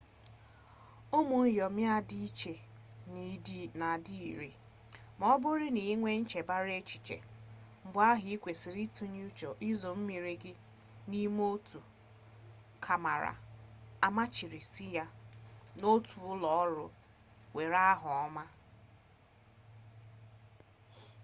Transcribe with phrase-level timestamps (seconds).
[1.17, 2.53] ụmụ myọ na-adị iche
[3.11, 4.49] n'ịdị ire
[5.17, 7.17] ma ọ bụrụ na ị nwee nchebara echiche
[7.83, 10.53] mgbe ahụ ị kwesịrị itule uche ịzụ mmiri gị
[11.09, 11.79] n'ime otu
[12.83, 13.31] karama
[14.05, 15.03] amachiri siye
[15.77, 16.85] na otu ụlọ ọrụ
[17.53, 18.43] nwere aha ọma